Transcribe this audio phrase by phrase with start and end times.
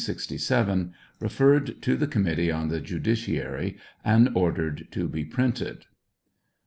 [1.19, 5.85] —Referred to the Committee on the Judiciary and ordered to be printed.